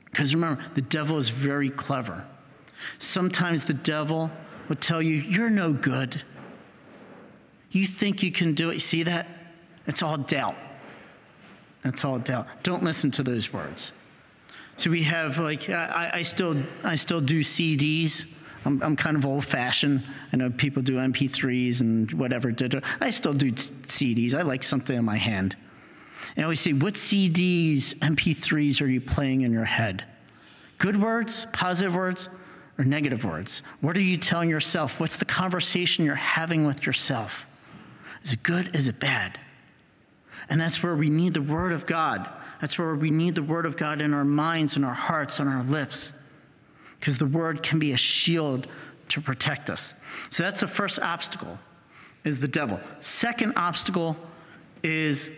Because 0.06 0.34
remember, 0.34 0.62
the 0.74 0.82
devil 0.82 1.16
is 1.16 1.28
very 1.30 1.70
clever. 1.70 2.24
Sometimes 2.98 3.64
the 3.64 3.74
devil 3.74 4.30
will 4.68 4.76
tell 4.76 5.00
you, 5.00 5.14
You're 5.14 5.50
no 5.50 5.72
good. 5.72 6.22
You 7.70 7.86
think 7.86 8.22
you 8.22 8.30
can 8.30 8.54
do 8.54 8.70
it. 8.70 8.80
See 8.80 9.02
that? 9.04 9.26
It's 9.86 10.02
all 10.02 10.18
doubt. 10.18 10.56
That's 11.82 12.04
all 12.04 12.18
doubt. 12.18 12.46
Don't 12.62 12.82
listen 12.82 13.10
to 13.12 13.22
those 13.22 13.52
words. 13.52 13.92
So 14.76 14.90
we 14.90 15.02
have 15.02 15.38
like 15.38 15.68
I, 15.68 16.10
I 16.14 16.22
still 16.22 16.56
I 16.82 16.96
still 16.96 17.20
do 17.20 17.40
CDs. 17.40 18.26
I'm, 18.64 18.80
I'm 18.82 18.96
kind 18.96 19.16
of 19.16 19.26
old 19.26 19.44
fashioned. 19.44 20.04
I 20.32 20.36
know 20.36 20.50
people 20.50 20.82
do 20.82 20.94
MP3s 20.94 21.80
and 21.80 22.10
whatever. 22.12 22.54
I 23.00 23.10
still 23.10 23.32
do 23.32 23.52
CDs. 23.52 24.34
I 24.34 24.42
like 24.42 24.62
something 24.62 24.96
in 24.96 25.04
my 25.04 25.16
hand. 25.16 25.56
And 26.36 26.42
I 26.42 26.44
always 26.44 26.60
say, 26.60 26.72
what 26.72 26.94
CDs, 26.94 27.94
MP3s 27.96 28.80
are 28.80 28.86
you 28.86 29.00
playing 29.00 29.42
in 29.42 29.52
your 29.52 29.64
head? 29.64 30.04
Good 30.78 31.00
words, 31.00 31.46
positive 31.52 31.94
words, 31.94 32.28
or 32.78 32.84
negative 32.84 33.24
words? 33.24 33.62
What 33.80 33.96
are 33.96 34.00
you 34.00 34.16
telling 34.16 34.48
yourself? 34.48 35.00
What's 35.00 35.16
the 35.16 35.24
conversation 35.24 36.04
you're 36.04 36.14
having 36.14 36.64
with 36.64 36.86
yourself? 36.86 37.44
Is 38.24 38.32
it 38.32 38.42
good? 38.42 38.74
Is 38.76 38.88
it 38.88 39.00
bad? 39.00 39.38
And 40.48 40.60
that's 40.60 40.82
where 40.82 40.94
we 40.94 41.10
need 41.10 41.34
the 41.34 41.42
Word 41.42 41.72
of 41.72 41.86
God. 41.86 42.28
That's 42.60 42.78
where 42.78 42.94
we 42.94 43.10
need 43.10 43.34
the 43.34 43.42
Word 43.42 43.66
of 43.66 43.76
God 43.76 44.00
in 44.00 44.14
our 44.14 44.24
minds 44.24 44.76
and 44.76 44.84
our 44.84 44.94
hearts 44.94 45.40
and 45.40 45.48
our 45.48 45.62
lips. 45.64 46.12
Because 46.98 47.18
the 47.18 47.26
Word 47.26 47.62
can 47.62 47.78
be 47.78 47.92
a 47.92 47.96
shield 47.96 48.66
to 49.08 49.20
protect 49.20 49.68
us. 49.68 49.94
So 50.30 50.42
that's 50.42 50.60
the 50.60 50.68
first 50.68 50.98
obstacle, 50.98 51.58
is 52.24 52.38
the 52.38 52.48
devil. 52.48 52.80
Second 53.00 53.54
obstacle 53.56 54.16
is 54.82 55.28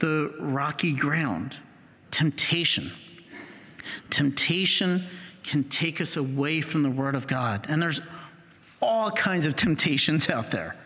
the 0.00 0.34
rocky 0.40 0.92
ground, 0.92 1.56
temptation. 2.10 2.90
Temptation 4.10 5.04
can 5.42 5.64
take 5.64 6.00
us 6.00 6.16
away 6.16 6.60
from 6.60 6.82
the 6.82 6.90
Word 6.90 7.14
of 7.14 7.26
God. 7.26 7.66
And 7.68 7.80
there's 7.80 8.00
all 8.82 9.10
kinds 9.10 9.46
of 9.46 9.56
temptations 9.56 10.28
out 10.28 10.50
there. 10.50 10.76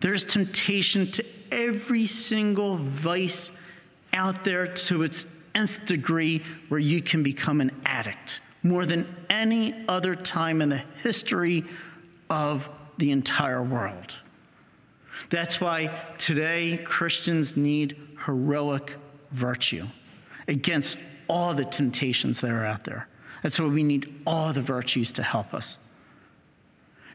There's 0.00 0.24
temptation 0.24 1.10
to 1.12 1.24
every 1.52 2.06
single 2.06 2.76
vice 2.76 3.50
out 4.12 4.44
there 4.44 4.66
to 4.66 5.02
its 5.02 5.26
nth 5.54 5.84
degree 5.86 6.42
where 6.68 6.80
you 6.80 7.02
can 7.02 7.22
become 7.22 7.60
an 7.60 7.70
addict 7.84 8.40
more 8.62 8.86
than 8.86 9.06
any 9.28 9.84
other 9.88 10.14
time 10.14 10.62
in 10.62 10.68
the 10.68 10.82
history 11.02 11.64
of 12.28 12.68
the 12.98 13.10
entire 13.10 13.62
world. 13.62 14.14
That's 15.28 15.60
why 15.60 15.90
today 16.18 16.78
Christians 16.84 17.56
need 17.56 17.96
heroic 18.24 18.94
virtue 19.32 19.86
against 20.48 20.98
all 21.28 21.54
the 21.54 21.64
temptations 21.64 22.40
that 22.40 22.50
are 22.50 22.64
out 22.64 22.84
there. 22.84 23.08
That's 23.42 23.58
why 23.58 23.66
we 23.66 23.82
need 23.82 24.22
all 24.26 24.52
the 24.52 24.62
virtues 24.62 25.12
to 25.12 25.22
help 25.22 25.54
us. 25.54 25.78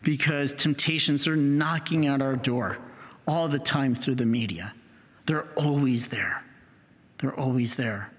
Because 0.06 0.54
temptations 0.54 1.28
are 1.28 1.36
knocking 1.36 2.06
at 2.06 2.22
our 2.22 2.38
door 2.38 2.78
all 3.28 3.50
the 3.50 3.60
time 3.60 3.94
through 3.94 4.16
the 4.16 4.26
media. 4.26 4.74
They're 5.26 5.48
always 5.56 6.08
there. 6.08 6.44
They're 7.18 7.38
always 7.38 7.76
there. 7.76 8.12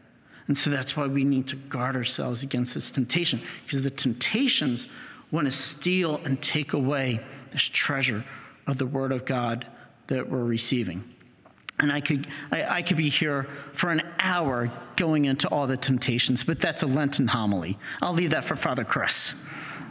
And 0.49 0.59
so 0.59 0.69
that's 0.69 0.97
why 0.97 1.07
we 1.07 1.25
need 1.25 1.47
to 1.49 1.57
guard 1.57 1.97
ourselves 1.97 2.43
against 2.43 2.75
this 2.75 2.91
temptation, 2.91 3.41
because 3.65 3.83
the 3.83 3.91
temptations 3.91 4.89
want 5.31 5.47
to 5.47 5.53
steal 5.53 6.21
and 6.25 6.43
take 6.43 6.73
away 6.73 7.21
this 7.53 7.63
treasure 7.63 8.25
of 8.67 8.79
the 8.79 8.87
Word 8.87 9.13
of 9.13 9.25
God 9.25 9.67
that 10.09 10.29
we're 10.29 10.45
receiving. 10.45 11.05
And 11.79 11.93
I 11.93 12.01
could, 12.01 12.27
I, 12.51 12.65
I, 12.65 12.83
could 12.83 12.97
be 12.97 13.11
here 13.11 13.47
for 13.75 13.91
an 13.91 14.03
hour 14.19 14.73
going 14.97 15.27
into 15.27 15.47
all 15.49 15.67
the 15.67 15.77
temptations, 15.77 16.43
but 16.43 16.59
that's 16.61 16.83
a 16.83 16.87
Lenten 16.87 17.29
homily. 17.29 17.79
I'll 18.01 18.15
leave 18.15 18.31
that 18.31 18.45
for 18.45 18.57
Father 18.57 18.85
Chris 18.85 19.35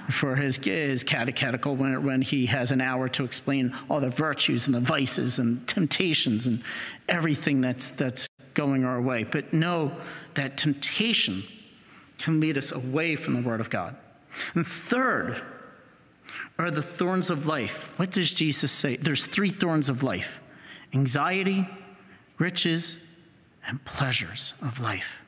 for 0.12 0.36
his, 0.36 0.58
his 0.58 1.04
catechetical 1.04 1.76
when, 1.76 2.04
when 2.04 2.22
he 2.22 2.46
has 2.46 2.72
an 2.72 2.82
hour 2.82 3.10
to 3.10 3.24
explain 3.24 3.76
all 3.90 4.00
the 4.00 4.10
virtues 4.10 4.66
and 4.66 4.76
the 4.76 4.80
vices 4.80 5.40
and 5.40 5.68
temptations 5.68 6.48
and 6.48 6.64
everything 7.10 7.62
that's, 7.62 7.92
that's 7.92 8.28
going 8.54 8.84
our 8.84 9.02
way. 9.02 9.24
But 9.24 9.54
know 9.54 9.96
that 10.36 10.58
temptation 10.58 11.44
can 12.18 12.40
lead 12.40 12.58
us 12.58 12.72
away 12.72 13.16
from 13.16 13.34
the 13.34 13.48
Word 13.48 13.62
of 13.62 13.70
God. 13.70 13.96
And 14.54 14.66
third 14.66 15.42
are 16.58 16.72
the 16.72 16.82
thorns 16.82 17.30
of 17.30 17.46
life. 17.46 17.88
What 17.98 18.12
does 18.12 18.32
Jesus 18.32 18.72
say? 18.72 18.98
There's 18.98 19.26
three 19.26 19.50
thorns 19.50 19.90
of 19.90 20.04
life 20.04 20.40
anxiety, 20.94 21.68
riches, 22.38 23.00
and 23.68 23.84
pleasures 23.84 24.54
of 24.62 24.80
life. 24.80 25.25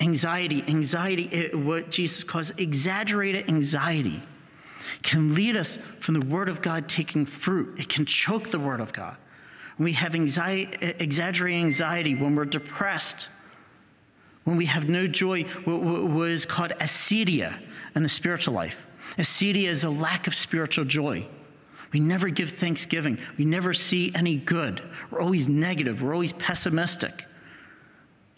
Anxiety, 0.00 0.64
anxiety, 0.68 1.28
eh, 1.32 1.56
what 1.56 1.90
Jesus 1.90 2.24
calls 2.24 2.50
exaggerated 2.58 3.48
anxiety, 3.48 4.22
can 5.02 5.34
lead 5.34 5.56
us 5.56 5.78
from 6.00 6.14
the 6.14 6.24
Word 6.26 6.48
of 6.48 6.62
God 6.62 6.88
taking 6.88 7.26
fruit. 7.26 7.78
It 7.78 7.88
can 7.88 8.06
choke 8.06 8.50
the 8.50 8.58
Word 8.58 8.80
of 8.80 8.92
God. 8.92 9.16
we 9.76 9.92
have 9.92 10.14
anxiety, 10.14 10.76
eh, 10.80 10.92
exaggerated 11.00 11.64
anxiety 11.64 12.14
when 12.14 12.36
we're 12.36 12.44
depressed, 12.44 13.28
when 14.44 14.56
we 14.56 14.66
have 14.66 14.88
no 14.88 15.08
joy, 15.08 15.42
what 15.64 16.28
is 16.28 16.46
called 16.46 16.70
acedia 16.78 17.60
in 17.96 18.04
the 18.04 18.08
spiritual 18.08 18.54
life. 18.54 18.76
Acedia 19.18 19.68
is 19.68 19.82
a 19.82 19.90
lack 19.90 20.28
of 20.28 20.34
spiritual 20.34 20.84
joy. 20.84 21.26
We 21.92 22.00
never 22.00 22.28
give 22.28 22.50
thanksgiving. 22.50 23.18
We 23.38 23.44
never 23.44 23.72
see 23.72 24.12
any 24.14 24.36
good. 24.36 24.82
We're 25.10 25.20
always 25.20 25.48
negative. 25.48 26.02
We're 26.02 26.12
always 26.12 26.32
pessimistic. 26.32 27.24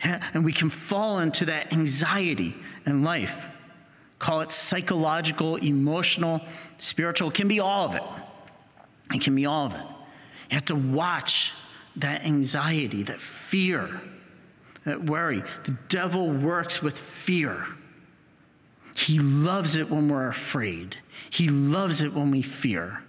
And 0.35 0.45
we 0.45 0.53
can 0.53 0.71
fall 0.71 1.21
into 1.21 1.47
that 1.47 1.73
anxiety 1.73 2.55
in 2.85 3.03
life. 3.03 3.35
Call 4.19 4.41
it 4.41 4.51
psychological, 4.51 5.57
emotional, 5.57 6.41
spiritual. 6.79 7.29
It 7.29 7.35
can 7.35 7.49
be 7.49 7.61
all 7.61 7.89
of 7.89 7.95
it. 7.95 8.03
It 9.15 9.21
can 9.21 9.35
be 9.35 9.47
all 9.47 9.67
of 9.67 9.75
it. 9.75 9.87
You 10.51 10.55
have 10.55 10.65
to 10.67 10.75
watch 10.75 11.53
that 11.97 12.25
anxiety, 12.25 13.03
that 13.05 13.21
fear, 13.21 14.01
that 14.85 15.05
worry. 15.05 15.43
The 15.65 15.77
devil 15.89 16.31
works 16.31 16.83
with 16.83 16.99
fear. 16.99 17.67
He 18.97 19.19
loves 19.19 19.77
it 19.77 19.91
when 19.91 20.09
we're 20.09 20.29
afraid, 20.29 20.97
he 21.31 21.49
loves 21.49 22.01
it 22.01 22.15
when 22.15 22.31
we 22.31 22.43
fear. 22.43 23.03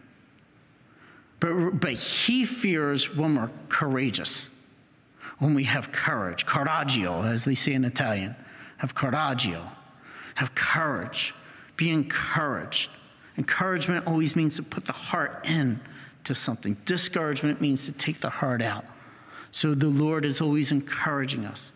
But, 1.39 1.79
but 1.79 1.93
he 1.93 2.45
fears 2.45 3.15
when 3.15 3.35
we're 3.35 3.51
courageous, 3.69 4.49
when 5.39 5.53
we 5.53 5.63
have 5.65 5.91
courage, 5.91 6.45
coraggio, 6.45 7.25
as 7.25 7.43
they 7.43 7.55
say 7.55 7.73
in 7.73 7.85
Italian. 7.85 8.35
Have 8.77 8.95
coraggio, 8.95 9.67
have 10.35 10.53
courage, 10.55 11.33
be 11.75 11.89
encouraged. 11.89 12.91
Encouragement 13.37 14.07
always 14.07 14.35
means 14.35 14.55
to 14.55 14.63
put 14.63 14.85
the 14.85 14.93
heart 14.93 15.41
in 15.43 15.79
to 16.23 16.35
something. 16.35 16.75
Discouragement 16.85 17.61
means 17.61 17.85
to 17.85 17.91
take 17.91 18.19
the 18.19 18.29
heart 18.29 18.61
out. 18.61 18.85
So 19.51 19.73
the 19.73 19.87
Lord 19.87 20.25
is 20.25 20.41
always 20.41 20.71
encouraging 20.71 21.45
us 21.45 21.71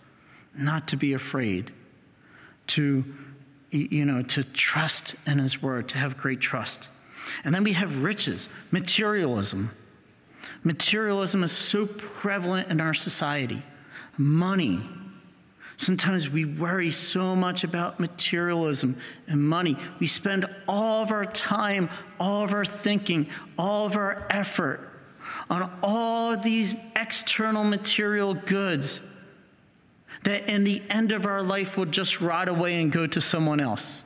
not 0.55 0.87
to 0.89 0.97
be 0.97 1.13
afraid, 1.13 1.71
to, 2.67 3.03
you 3.71 4.05
know, 4.05 4.21
to 4.23 4.43
trust 4.43 5.15
in 5.25 5.39
His 5.39 5.61
word, 5.61 5.87
to 5.89 5.97
have 5.97 6.17
great 6.17 6.41
trust. 6.41 6.89
And 7.43 7.55
then 7.55 7.63
we 7.63 7.73
have 7.73 8.03
riches, 8.03 8.49
materialism. 8.71 9.71
Materialism 10.63 11.43
is 11.43 11.51
so 11.51 11.85
prevalent 11.85 12.69
in 12.69 12.79
our 12.79 12.93
society. 12.93 13.63
Money. 14.17 14.81
Sometimes 15.77 16.29
we 16.29 16.45
worry 16.45 16.91
so 16.91 17.35
much 17.35 17.63
about 17.63 17.99
materialism 17.99 18.95
and 19.27 19.43
money. 19.43 19.75
We 19.99 20.05
spend 20.05 20.45
all 20.67 21.01
of 21.01 21.11
our 21.11 21.25
time, 21.25 21.89
all 22.19 22.43
of 22.43 22.53
our 22.53 22.65
thinking, 22.65 23.27
all 23.57 23.87
of 23.87 23.95
our 23.95 24.27
effort 24.29 24.91
on 25.49 25.71
all 25.81 26.37
these 26.37 26.73
external 26.95 27.63
material 27.63 28.33
goods 28.33 29.01
that 30.23 30.47
in 30.49 30.63
the 30.63 30.81
end 30.89 31.11
of 31.11 31.25
our 31.25 31.41
life 31.41 31.77
will 31.77 31.85
just 31.85 32.21
rot 32.21 32.47
away 32.47 32.81
and 32.81 32.91
go 32.91 33.07
to 33.07 33.19
someone 33.19 33.59
else. 33.59 34.01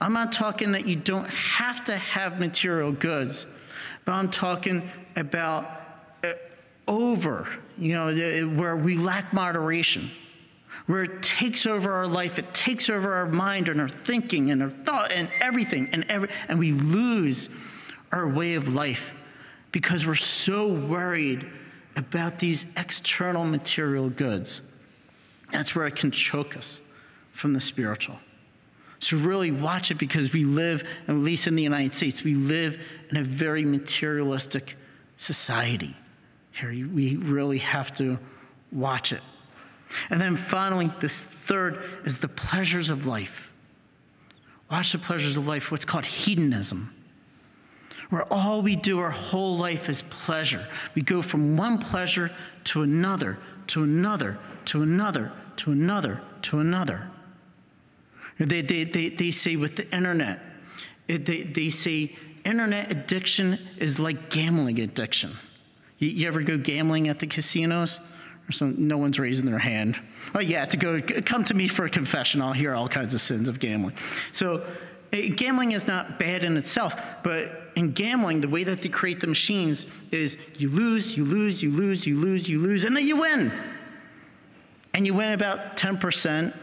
I'm 0.00 0.12
not 0.12 0.32
talking 0.32 0.72
that 0.72 0.86
you 0.86 0.96
don't 0.96 1.28
have 1.28 1.84
to 1.84 1.96
have 1.96 2.38
material 2.38 2.92
goods, 2.92 3.46
but 4.06 4.12
I'm 4.12 4.30
talking 4.30 4.88
about 5.16 5.70
uh, 6.24 6.32
over, 6.88 7.46
you 7.76 7.92
know, 7.92 8.48
where 8.56 8.76
we 8.76 8.96
lack 8.96 9.34
moderation. 9.34 10.10
where 10.86 11.02
it 11.02 11.22
takes 11.22 11.66
over 11.66 11.92
our 11.92 12.06
life, 12.06 12.38
it 12.38 12.54
takes 12.54 12.88
over 12.88 13.12
our 13.14 13.26
mind 13.26 13.68
and 13.68 13.80
our 13.80 13.88
thinking 13.88 14.50
and 14.50 14.62
our 14.62 14.70
thought 14.70 15.10
and 15.10 15.28
everything, 15.40 15.88
and, 15.92 16.04
every, 16.08 16.28
and 16.48 16.58
we 16.58 16.72
lose 16.72 17.48
our 18.12 18.28
way 18.28 18.54
of 18.54 18.72
life 18.72 19.10
because 19.72 20.06
we're 20.06 20.14
so 20.14 20.68
worried 20.68 21.46
about 21.96 22.38
these 22.38 22.66
external 22.76 23.44
material 23.44 24.08
goods. 24.08 24.60
That's 25.50 25.74
where 25.74 25.86
it 25.86 25.96
can 25.96 26.10
choke 26.10 26.56
us 26.56 26.80
from 27.32 27.52
the 27.52 27.60
spiritual. 27.60 28.16
So, 28.98 29.16
really 29.16 29.50
watch 29.50 29.90
it 29.90 29.98
because 29.98 30.32
we 30.32 30.44
live, 30.44 30.82
at 31.06 31.14
least 31.14 31.46
in 31.46 31.54
the 31.54 31.62
United 31.62 31.94
States, 31.94 32.22
we 32.22 32.34
live 32.34 32.80
in 33.10 33.18
a 33.18 33.22
very 33.22 33.64
materialistic 33.64 34.76
society. 35.16 35.94
Here, 36.52 36.70
we 36.70 37.16
really 37.16 37.58
have 37.58 37.94
to 37.98 38.18
watch 38.72 39.12
it. 39.12 39.20
And 40.10 40.20
then 40.20 40.36
finally, 40.36 40.90
this 41.00 41.22
third 41.22 41.82
is 42.04 42.18
the 42.18 42.28
pleasures 42.28 42.90
of 42.90 43.06
life. 43.06 43.50
Watch 44.70 44.92
the 44.92 44.98
pleasures 44.98 45.36
of 45.36 45.46
life, 45.46 45.70
what's 45.70 45.84
called 45.84 46.06
hedonism, 46.06 46.92
where 48.10 48.30
all 48.32 48.62
we 48.62 48.74
do 48.74 48.98
our 48.98 49.10
whole 49.10 49.56
life 49.56 49.88
is 49.88 50.02
pleasure. 50.02 50.66
We 50.94 51.02
go 51.02 51.22
from 51.22 51.56
one 51.56 51.78
pleasure 51.78 52.32
to 52.64 52.82
another, 52.82 53.38
to 53.68 53.84
another, 53.84 54.38
to 54.66 54.82
another, 54.82 55.32
to 55.56 55.70
another, 55.70 56.20
to 56.42 56.58
another. 56.58 57.10
They, 58.38 58.62
they, 58.62 58.84
they, 58.84 59.08
they 59.10 59.30
say 59.30 59.56
with 59.56 59.76
the 59.76 59.90
internet, 59.94 60.40
they, 61.06 61.16
they 61.16 61.70
say 61.70 62.16
internet 62.44 62.90
addiction 62.90 63.58
is 63.78 63.98
like 63.98 64.30
gambling 64.30 64.80
addiction. 64.80 65.36
You, 65.98 66.08
you 66.08 66.28
ever 66.28 66.42
go 66.42 66.58
gambling 66.58 67.08
at 67.08 67.18
the 67.18 67.26
casinos? 67.26 68.00
So 68.52 68.66
no 68.66 68.98
one's 68.98 69.18
raising 69.18 69.46
their 69.46 69.58
hand. 69.58 69.98
Oh 70.34 70.40
yeah, 70.40 70.64
to 70.66 70.76
go 70.76 71.00
come 71.00 71.44
to 71.44 71.54
me 71.54 71.66
for 71.66 71.84
a 71.84 71.90
confession. 71.90 72.40
I'll 72.40 72.52
hear 72.52 72.74
all 72.74 72.88
kinds 72.88 73.12
of 73.14 73.20
sins 73.20 73.48
of 73.48 73.58
gambling. 73.58 73.96
So 74.32 74.64
eh, 75.12 75.28
gambling 75.28 75.72
is 75.72 75.86
not 75.86 76.18
bad 76.18 76.44
in 76.44 76.56
itself, 76.56 76.94
but 77.24 77.72
in 77.76 77.92
gambling, 77.92 78.40
the 78.40 78.48
way 78.48 78.64
that 78.64 78.82
they 78.82 78.88
create 78.88 79.20
the 79.20 79.26
machines 79.26 79.86
is 80.10 80.36
you 80.54 80.68
lose, 80.68 81.16
you 81.16 81.24
lose, 81.24 81.62
you 81.62 81.70
lose, 81.70 82.06
you 82.06 82.18
lose, 82.18 82.48
you 82.48 82.60
lose, 82.60 82.84
and 82.84 82.96
then 82.96 83.06
you 83.06 83.18
win. 83.18 83.52
And 84.94 85.04
you 85.04 85.12
win 85.12 85.32
about 85.32 85.76
10%, 85.76 86.56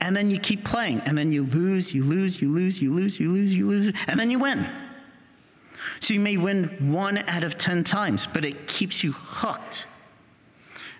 and 0.00 0.16
then 0.16 0.30
you 0.30 0.38
keep 0.38 0.64
playing, 0.64 1.00
and 1.00 1.16
then 1.16 1.32
you 1.32 1.44
lose, 1.44 1.94
you 1.94 2.04
lose, 2.04 2.40
you 2.40 2.52
lose, 2.52 2.80
you 2.80 2.92
lose, 2.92 3.18
you 3.18 3.30
lose, 3.30 3.54
you 3.54 3.66
lose, 3.66 3.92
and 4.06 4.18
then 4.18 4.30
you 4.30 4.38
win. 4.38 4.66
So 6.00 6.14
you 6.14 6.20
may 6.20 6.36
win 6.36 6.92
one 6.92 7.18
out 7.28 7.44
of 7.44 7.58
10 7.58 7.84
times, 7.84 8.26
but 8.32 8.44
it 8.44 8.66
keeps 8.66 9.02
you 9.02 9.12
hooked. 9.12 9.86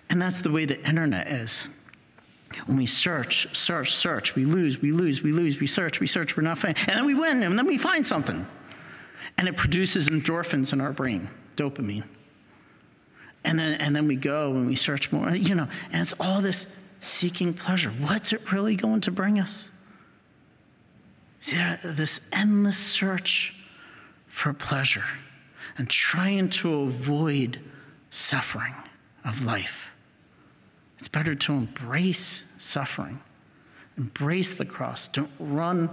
And 0.09 0.21
that's 0.21 0.41
the 0.41 0.51
way 0.51 0.65
the 0.65 0.79
internet 0.87 1.27
is. 1.27 1.67
When 2.67 2.77
we 2.77 2.85
search, 2.85 3.47
search, 3.55 3.95
search, 3.95 4.35
we 4.35 4.45
lose, 4.45 4.81
we 4.81 4.91
lose, 4.91 5.23
we 5.23 5.31
lose, 5.31 5.59
we 5.59 5.67
search, 5.67 5.99
we 5.99 6.07
search, 6.07 6.37
we're 6.37 6.43
not 6.43 6.59
finding, 6.59 6.83
and 6.87 6.97
then 6.97 7.05
we 7.05 7.15
win, 7.15 7.41
and 7.43 7.57
then 7.57 7.65
we 7.65 7.77
find 7.77 8.05
something. 8.05 8.45
And 9.37 9.47
it 9.47 9.57
produces 9.57 10.07
endorphins 10.07 10.71
in 10.71 10.79
our 10.79 10.93
brain, 10.93 11.29
dopamine. 11.57 12.03
And 13.43 13.57
then, 13.57 13.81
and 13.81 13.95
then 13.95 14.07
we 14.07 14.15
go 14.15 14.51
and 14.51 14.67
we 14.67 14.75
search 14.75 15.11
more, 15.11 15.31
you 15.31 15.55
know, 15.55 15.67
and 15.91 16.01
it's 16.01 16.13
all 16.19 16.41
this 16.41 16.67
seeking 17.03 17.53
pleasure. 17.53 17.89
What's 17.89 18.33
it 18.33 18.51
really 18.51 18.75
going 18.75 19.01
to 19.01 19.11
bring 19.11 19.39
us? 19.39 19.69
See, 21.41 21.57
this 21.83 22.21
endless 22.31 22.77
search 22.77 23.55
for 24.27 24.53
pleasure 24.53 25.05
and 25.77 25.89
trying 25.89 26.49
to 26.49 26.73
avoid 26.81 27.59
suffering 28.09 28.73
of 29.25 29.43
life. 29.43 29.87
It's 30.99 31.07
better 31.07 31.35
to 31.35 31.53
embrace 31.53 32.43
suffering, 32.57 33.19
embrace 33.97 34.53
the 34.53 34.65
cross. 34.65 35.09
Don't 35.09 35.31
run 35.39 35.89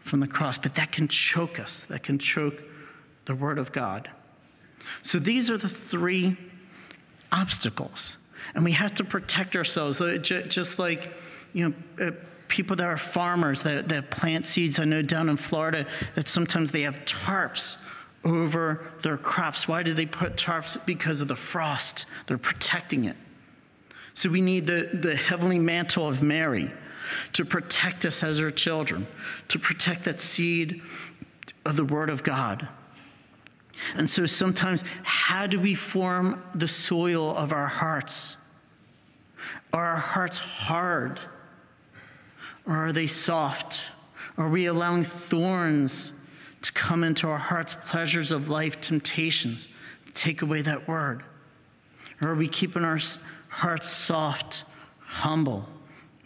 from 0.00 0.20
the 0.20 0.26
cross, 0.26 0.58
but 0.58 0.74
that 0.74 0.92
can 0.92 1.08
choke 1.08 1.58
us, 1.58 1.82
that 1.84 2.02
can 2.02 2.18
choke 2.18 2.62
the 3.24 3.34
Word 3.34 3.58
of 3.58 3.72
God. 3.72 4.10
So 5.02 5.18
these 5.18 5.50
are 5.50 5.58
the 5.58 5.68
three 5.68 6.36
obstacles, 7.32 8.16
and 8.54 8.64
we 8.64 8.72
have 8.72 8.94
to 8.94 9.04
protect 9.04 9.56
ourselves, 9.56 9.98
just 10.22 10.78
like, 10.78 11.12
you 11.52 11.68
know, 11.68 12.06
uh, 12.06 12.10
people 12.48 12.76
that 12.76 12.86
are 12.86 12.98
farmers 12.98 13.62
that, 13.62 13.88
that 13.88 14.10
plant 14.10 14.44
seeds. 14.44 14.78
I 14.78 14.84
know 14.84 15.02
down 15.02 15.28
in 15.28 15.36
Florida 15.36 15.86
that 16.16 16.28
sometimes 16.28 16.70
they 16.70 16.82
have 16.82 16.96
tarps 17.04 17.76
over 18.24 18.90
their 19.02 19.16
crops. 19.16 19.68
Why 19.68 19.82
do 19.82 19.94
they 19.94 20.06
put 20.06 20.36
tarps? 20.36 20.84
Because 20.84 21.20
of 21.20 21.28
the 21.28 21.36
frost. 21.36 22.06
They're 22.26 22.38
protecting 22.38 23.04
it. 23.04 23.16
So 24.14 24.28
we 24.28 24.40
need 24.40 24.66
the, 24.66 24.90
the 24.92 25.16
heavenly 25.16 25.58
mantle 25.58 26.06
of 26.08 26.22
Mary 26.22 26.70
to 27.32 27.44
protect 27.44 28.04
us 28.04 28.22
as 28.22 28.38
her 28.38 28.50
children, 28.50 29.06
to 29.48 29.58
protect 29.58 30.04
that 30.04 30.20
seed 30.20 30.82
of 31.64 31.76
the 31.76 31.84
Word 31.84 32.10
of 32.10 32.22
God. 32.22 32.68
And 33.94 34.08
so 34.08 34.26
sometimes, 34.26 34.84
how 35.02 35.46
do 35.46 35.58
we 35.58 35.74
form 35.74 36.42
the 36.54 36.68
soil 36.68 37.36
of 37.36 37.52
our 37.52 37.66
hearts? 37.66 38.36
Are 39.72 39.86
our 39.86 39.96
hearts 39.96 40.38
hard? 40.38 41.20
Or 42.66 42.76
are 42.86 42.92
they 42.92 43.06
soft? 43.06 43.82
Are 44.36 44.48
we 44.48 44.66
allowing 44.66 45.04
thorns 45.04 46.12
to 46.62 46.72
come 46.72 47.04
into 47.04 47.28
our 47.28 47.38
hearts, 47.38 47.76
pleasures 47.86 48.32
of 48.32 48.48
life, 48.48 48.80
temptations, 48.80 49.68
take 50.14 50.42
away 50.42 50.62
that 50.62 50.86
word? 50.86 51.22
Or 52.20 52.28
are 52.28 52.34
we 52.34 52.48
keeping 52.48 52.84
our 52.84 53.00
hearts 53.48 53.88
soft, 53.88 54.64
humble, 55.00 55.68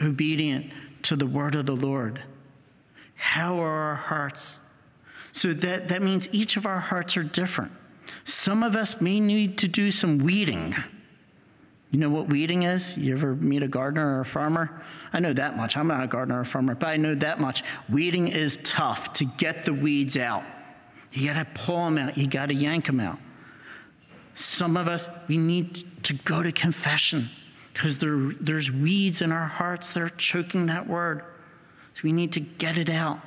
obedient 0.01 0.73
to 1.03 1.17
the 1.17 1.27
word 1.27 1.55
of 1.55 1.67
the 1.67 1.77
Lord? 1.77 2.23
How 3.14 3.59
are 3.59 3.90
our 3.90 3.95
hearts? 3.95 4.59
So 5.35 5.53
that, 5.53 5.88
that 5.88 6.01
means 6.01 6.29
each 6.31 6.57
of 6.57 6.64
our 6.64 6.79
hearts 6.79 7.16
are 7.16 7.25
different. 7.25 7.73
Some 8.23 8.62
of 8.62 8.77
us 8.77 9.01
may 9.01 9.18
need 9.18 9.59
to 9.59 9.68
do 9.68 9.90
some 9.90 10.18
weeding. 10.18 10.77
You 11.90 11.99
know 11.99 12.09
what 12.09 12.29
weeding 12.29 12.62
is? 12.62 12.97
You 12.97 13.16
ever 13.16 13.35
meet 13.35 13.64
a 13.64 13.66
gardener 13.66 14.18
or 14.18 14.20
a 14.20 14.25
farmer? 14.25 14.85
I 15.12 15.18
know 15.18 15.33
that 15.33 15.57
much. 15.57 15.77
I'm 15.77 15.88
not 15.88 16.05
a 16.05 16.07
gardener 16.07 16.38
or 16.38 16.42
a 16.42 16.47
farmer, 16.47 16.77
but 16.77 16.87
I 16.87 16.97
know 16.99 17.16
that 17.16 17.40
much. 17.40 17.64
Weeding 17.88 18.29
is 18.29 18.59
tough 18.62 19.12
to 19.14 19.25
get 19.25 19.64
the 19.64 19.73
weeds 19.73 20.16
out. 20.16 20.44
You 21.11 21.27
got 21.27 21.44
to 21.44 21.61
pull 21.62 21.85
them 21.85 21.99
out, 21.99 22.16
you 22.16 22.29
got 22.29 22.47
to 22.47 22.55
yank 22.55 22.87
them 22.87 23.01
out. 23.01 23.18
Some 24.37 24.77
of 24.77 24.87
us, 24.87 25.09
we 25.27 25.37
need 25.37 26.05
to 26.05 26.14
go 26.14 26.44
to 26.44 26.53
confession 26.53 27.29
because 27.73 27.99
there, 27.99 28.35
there's 28.40 28.70
weeds 28.70 29.20
in 29.20 29.33
our 29.33 29.49
hearts 29.49 29.94
that 29.94 30.03
are 30.05 30.11
choking 30.11 30.66
that 30.66 30.87
word. 30.87 31.25
So 31.94 32.03
we 32.05 32.12
need 32.12 32.33
to 32.35 32.40
get 32.40 32.79
it 32.79 32.88
out. 32.88 33.18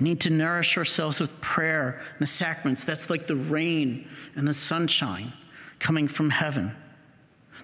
Need 0.00 0.20
to 0.22 0.30
nourish 0.30 0.76
ourselves 0.76 1.20
with 1.20 1.40
prayer 1.40 2.00
and 2.12 2.20
the 2.20 2.26
sacraments. 2.26 2.84
That's 2.84 3.10
like 3.10 3.26
the 3.26 3.36
rain 3.36 4.08
and 4.36 4.46
the 4.46 4.54
sunshine 4.54 5.32
coming 5.78 6.08
from 6.08 6.30
heaven 6.30 6.74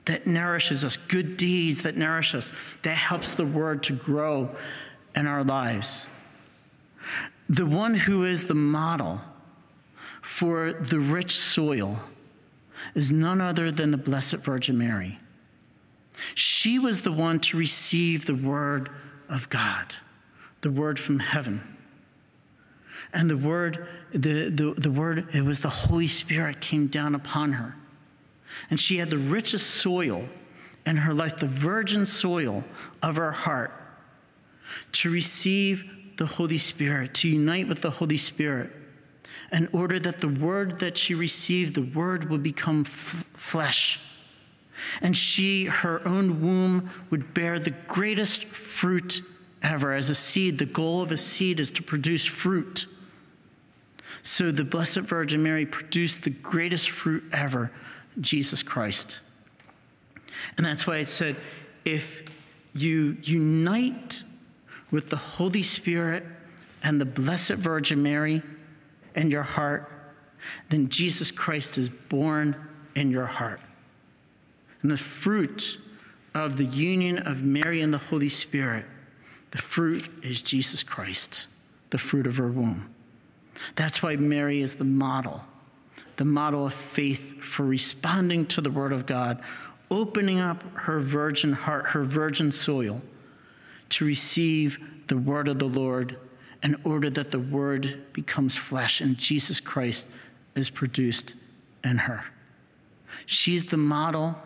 that 0.05 0.27
nourishes 0.27 0.85
us, 0.85 0.97
good 0.97 1.37
deeds 1.37 1.83
that 1.83 1.97
nourish 1.97 2.35
us, 2.35 2.53
that 2.83 2.97
helps 2.97 3.33
the 3.33 3.47
word 3.47 3.83
to 3.85 3.95
grow 3.95 4.55
in 5.15 5.27
our 5.27 5.45
lives. 5.45 6.07
The 7.49 7.67
one 7.67 7.95
who 7.95 8.25
is 8.25 8.45
the 8.45 8.55
model 8.55 9.21
for 10.23 10.73
the 10.73 10.99
rich 10.99 11.37
soil 11.37 12.01
is 12.95 13.13
none 13.13 13.41
other 13.41 13.71
than 13.71 13.91
the 13.91 13.97
Blessed 13.97 14.37
Virgin 14.37 14.77
Mary. 14.77 15.19
She 16.35 16.79
was 16.79 17.03
the 17.03 17.13
one 17.13 17.41
to 17.41 17.57
receive 17.57 18.27
the 18.27 18.35
word 18.35 18.91
of 19.29 19.49
God, 19.49 19.95
the 20.61 20.71
word 20.71 20.99
from 20.99 21.19
heaven. 21.19 21.74
And 23.15 23.31
the 23.31 23.37
word, 23.37 23.89
the, 24.13 24.51
the, 24.51 24.75
the 24.77 24.91
word, 24.91 25.29
it 25.33 25.43
was 25.43 25.61
the 25.61 25.71
Holy 25.71 26.09
Spirit 26.09 26.61
came 26.61 26.89
down 26.89 27.15
upon 27.15 27.53
her. 27.53 27.75
And 28.71 28.79
she 28.79 28.99
had 28.99 29.09
the 29.09 29.19
richest 29.19 29.71
soil 29.71 30.29
in 30.85 30.97
her 30.97 31.15
life, 31.15 31.39
the 31.39 31.47
virgin 31.47 32.05
soil 32.05 32.65
of 33.03 33.17
her 33.17 33.33
heart, 33.33 33.73
to 34.93 35.11
receive 35.11 35.91
the 36.17 36.27
Holy 36.27 36.59
Spirit, 36.59 37.15
to 37.15 37.29
unite 37.29 37.69
with 37.69 37.81
the 37.81 37.91
Holy 37.91 38.19
Spirit 38.19 38.71
in 39.53 39.69
order 39.73 40.01
that 40.01 40.21
the 40.21 40.29
word 40.29 40.81
that 40.81 40.99
she 40.99 41.15
received, 41.15 41.75
the 41.75 41.83
word 41.83 42.29
would 42.29 42.43
become 42.43 42.85
f- 42.87 43.25
flesh. 43.35 44.01
And 45.01 45.17
she, 45.17 45.67
her 45.67 46.07
own 46.07 46.41
womb, 46.41 46.91
would 47.11 47.33
bear 47.35 47.59
the 47.59 47.71
greatest 47.71 48.45
fruit 48.45 49.23
ever. 49.63 49.93
As 49.93 50.11
a 50.11 50.15
seed, 50.15 50.59
the 50.59 50.67
goal 50.67 51.03
of 51.03 51.13
a 51.13 51.17
seed 51.17 51.61
is 51.61 51.71
to 51.73 51.83
produce 51.83 52.25
fruit. 52.25 52.87
So 54.25 54.51
the 54.51 54.65
Blessed 54.65 55.01
Virgin 55.01 55.43
Mary 55.43 55.65
produced 55.65 56.23
the 56.23 56.31
greatest 56.31 56.91
fruit 56.91 57.23
ever, 57.33 57.71
Jesus 58.21 58.63
Christ. 58.63 59.21
And 60.57 60.67
that's 60.67 60.87
why 60.87 60.97
it 60.97 61.09
said 61.09 61.37
if 61.85 62.23
you 62.75 63.17
unite 63.23 64.25
with 64.91 65.11
the 65.11 65.17
Holy 65.17 65.63
Spirit 65.63 66.25
and 66.83 67.01
the 67.01 67.05
Blessed 67.05 67.53
Virgin 67.53 68.03
Mary, 68.03 68.43
in 69.15 69.31
your 69.31 69.43
heart, 69.43 69.91
then 70.69 70.89
Jesus 70.89 71.31
Christ 71.31 71.79
is 71.79 71.89
born 71.89 72.57
in 72.95 73.11
your 73.11 73.27
heart. 73.27 73.61
And 74.83 74.91
the 74.91 74.99
fruit 74.99 75.79
of 76.35 76.57
the 76.57 76.65
union 76.65 77.19
of 77.19 77.43
Mary 77.43 77.81
and 77.81 77.95
the 77.95 77.99
Holy 77.99 78.29
Spirit, 78.29 78.85
the 79.53 79.59
fruit 79.59 80.11
is 80.23 80.43
Jesus 80.43 80.83
Christ, 80.83 81.47
the 81.91 81.99
fruit 81.99 82.27
of 82.27 82.37
her 82.37 82.51
womb. 82.51 82.94
That's 83.77 84.03
why 84.03 84.17
Mary 84.17 84.61
is 84.61 84.77
the 84.77 84.85
model, 84.85 85.43
the 86.17 86.25
model 86.25 86.67
of 86.67 86.75
faith 86.75 87.43
for 87.43 87.65
responding 87.65 88.47
to 88.47 88.61
the 88.61 88.71
Word 88.71 88.93
of 88.93 89.07
God, 89.07 89.43
opening 89.91 90.41
up 90.41 90.63
her 90.75 91.01
virgin 91.01 91.53
heart, 91.53 91.87
her 91.87 92.05
virgin 92.05 92.53
soil, 92.53 93.01
to 93.91 94.05
receive 94.05 94.79
the 95.09 95.17
Word 95.17 95.49
of 95.49 95.59
the 95.59 95.69
Lord 95.69 96.19
in 96.63 96.77
order 96.85 97.11
that 97.11 97.31
the 97.31 97.39
Word 97.39 98.03
becomes 98.13 98.57
flesh 98.57 99.01
and 99.01 99.19
Jesus 99.19 99.61
Christ 99.61 100.07
is 100.55 100.71
produced 100.71 101.35
in 101.85 101.99
her. 101.99 102.25
She's 103.27 103.65
the 103.67 103.77
model, 103.77 104.37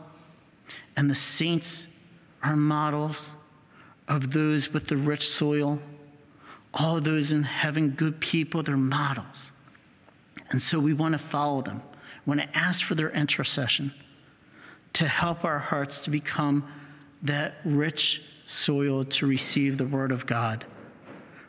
and 0.96 1.10
the 1.10 1.14
saints 1.14 1.86
are 2.42 2.56
models 2.56 3.32
of 4.06 4.32
those 4.32 4.72
with 4.72 4.86
the 4.88 4.96
rich 4.96 5.28
soil. 5.28 5.78
All 6.74 7.00
those 7.00 7.32
in 7.32 7.42
heaven, 7.42 7.90
good 7.90 8.20
people, 8.20 8.62
they're 8.62 8.76
models. 8.76 9.52
And 10.50 10.60
so 10.60 10.78
we 10.78 10.94
want 10.94 11.12
to 11.12 11.18
follow 11.18 11.62
them. 11.62 11.82
We 12.24 12.36
want 12.36 12.52
to 12.52 12.58
ask 12.58 12.84
for 12.84 12.94
their 12.94 13.10
intercession 13.10 13.92
to 14.94 15.06
help 15.06 15.44
our 15.44 15.58
hearts 15.58 16.00
to 16.00 16.10
become 16.10 16.70
that 17.22 17.56
rich 17.64 18.22
soil 18.46 19.04
to 19.04 19.26
receive 19.26 19.76
the 19.78 19.86
Word 19.86 20.12
of 20.12 20.26
God. 20.26 20.64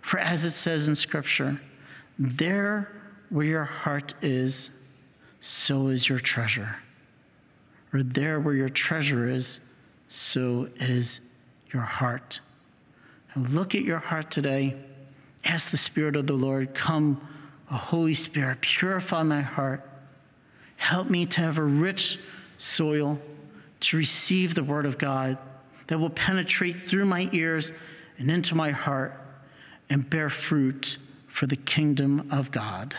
For 0.01 0.19
as 0.19 0.45
it 0.45 0.51
says 0.51 0.87
in 0.87 0.95
Scripture, 0.95 1.59
there 2.17 2.91
where 3.29 3.45
your 3.45 3.63
heart 3.63 4.13
is, 4.21 4.71
so 5.39 5.87
is 5.87 6.09
your 6.09 6.19
treasure. 6.19 6.75
Or 7.93 8.03
there 8.03 8.39
where 8.39 8.53
your 8.53 8.69
treasure 8.69 9.27
is, 9.27 9.59
so 10.09 10.67
is 10.77 11.19
your 11.71 11.83
heart. 11.83 12.39
And 13.33 13.49
look 13.49 13.75
at 13.75 13.83
your 13.83 13.99
heart 13.99 14.31
today. 14.31 14.75
Ask 15.43 15.71
the 15.71 15.77
Spirit 15.77 16.15
of 16.15 16.27
the 16.27 16.33
Lord, 16.33 16.73
come, 16.73 17.21
O 17.71 17.75
Holy 17.75 18.13
Spirit, 18.13 18.61
purify 18.61 19.23
my 19.23 19.41
heart. 19.41 19.87
Help 20.77 21.09
me 21.09 21.25
to 21.25 21.41
have 21.41 21.57
a 21.57 21.63
rich 21.63 22.19
soil 22.57 23.19
to 23.81 23.97
receive 23.97 24.55
the 24.55 24.63
Word 24.63 24.85
of 24.85 24.97
God 24.97 25.37
that 25.87 25.99
will 25.99 26.09
penetrate 26.09 26.81
through 26.81 27.05
my 27.05 27.29
ears 27.31 27.71
and 28.17 28.29
into 28.29 28.55
my 28.55 28.71
heart 28.71 29.19
and 29.89 30.09
bear 30.09 30.29
fruit 30.29 30.97
for 31.27 31.47
the 31.47 31.55
kingdom 31.55 32.27
of 32.31 32.51
God. 32.51 32.95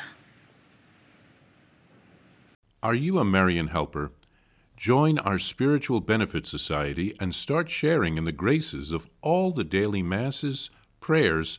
Are 2.82 2.94
you 2.94 3.18
a 3.18 3.24
Marian 3.24 3.68
helper? 3.68 4.10
Join 4.76 5.18
our 5.18 5.38
Spiritual 5.38 6.00
Benefit 6.00 6.46
Society 6.46 7.14
and 7.20 7.34
start 7.34 7.68
sharing 7.68 8.16
in 8.16 8.24
the 8.24 8.32
graces 8.32 8.92
of 8.92 9.10
all 9.20 9.50
the 9.50 9.64
daily 9.64 10.02
masses, 10.02 10.70
prayers, 11.00 11.58